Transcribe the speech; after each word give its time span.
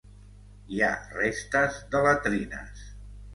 Hi 0.75 0.79
ha 0.87 0.89
restes 1.17 1.77
de 1.93 2.03
latrines. 2.09 2.83